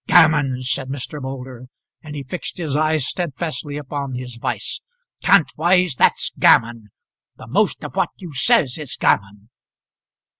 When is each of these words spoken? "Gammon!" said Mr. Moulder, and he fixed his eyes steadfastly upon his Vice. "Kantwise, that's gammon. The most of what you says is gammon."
"Gammon!" 0.07 0.63
said 0.63 0.89
Mr. 0.89 1.21
Moulder, 1.21 1.67
and 2.01 2.15
he 2.15 2.23
fixed 2.23 2.57
his 2.57 2.75
eyes 2.75 3.05
steadfastly 3.05 3.77
upon 3.77 4.15
his 4.15 4.37
Vice. 4.37 4.81
"Kantwise, 5.21 5.93
that's 5.95 6.31
gammon. 6.39 6.89
The 7.37 7.45
most 7.45 7.83
of 7.83 7.95
what 7.95 8.09
you 8.17 8.33
says 8.33 8.79
is 8.79 8.95
gammon." 8.95 9.49